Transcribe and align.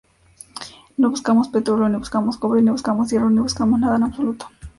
No 0.97 1.11
buscamos 1.11 1.47
petróleo, 1.49 1.87
ni 1.87 1.99
buscamos 1.99 2.37
cobre, 2.39 2.63
ni 2.63 2.71
buscamos 2.71 3.11
hierro, 3.11 3.29
ni 3.29 3.37
buscamos 3.39 3.79
nada 3.79 3.97
en 3.97 4.03
absoluto. 4.05 4.47